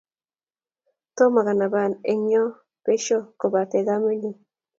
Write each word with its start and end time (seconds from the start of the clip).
tomo 1.15 1.39
kanaban 1.47 1.91
eng 2.11 2.23
nyo 2.29 2.43
besho 2.83 3.17
kobate 3.39 3.77
kamenyu. 3.87 4.31